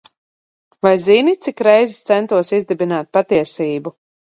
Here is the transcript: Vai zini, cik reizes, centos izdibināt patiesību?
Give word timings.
Vai 0.85 0.93
zini, 1.07 1.35
cik 1.49 1.61
reizes, 1.67 2.01
centos 2.09 2.51
izdibināt 2.61 3.13
patiesību? 3.21 3.97